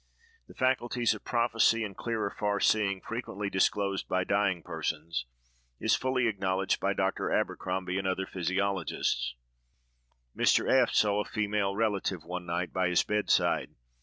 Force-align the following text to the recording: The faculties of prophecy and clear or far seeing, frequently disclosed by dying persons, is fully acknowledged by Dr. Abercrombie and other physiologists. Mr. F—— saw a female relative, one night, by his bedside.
The 0.47 0.55
faculties 0.55 1.13
of 1.13 1.23
prophecy 1.23 1.83
and 1.83 1.95
clear 1.95 2.23
or 2.25 2.31
far 2.31 2.59
seeing, 2.59 3.01
frequently 3.01 3.51
disclosed 3.51 4.07
by 4.07 4.23
dying 4.23 4.63
persons, 4.63 5.27
is 5.79 5.93
fully 5.93 6.25
acknowledged 6.27 6.79
by 6.79 6.93
Dr. 6.93 7.29
Abercrombie 7.31 7.99
and 7.99 8.07
other 8.07 8.25
physiologists. 8.25 9.35
Mr. 10.35 10.67
F—— 10.67 10.89
saw 10.95 11.21
a 11.21 11.25
female 11.25 11.75
relative, 11.75 12.23
one 12.23 12.47
night, 12.47 12.73
by 12.73 12.87
his 12.89 13.03
bedside. 13.03 13.75